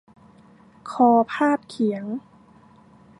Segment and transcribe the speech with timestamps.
[0.91, 2.05] คอพาดเขียง